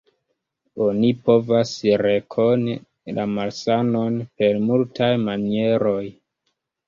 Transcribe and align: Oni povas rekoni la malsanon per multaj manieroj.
Oni 0.83 1.09
povas 1.29 1.73
rekoni 2.01 2.73
la 3.19 3.27
malsanon 3.35 4.17
per 4.41 4.59
multaj 4.71 5.11
manieroj. 5.27 6.03